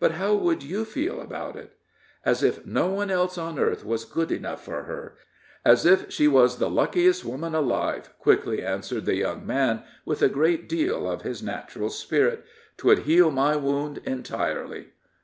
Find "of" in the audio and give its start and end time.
11.08-11.22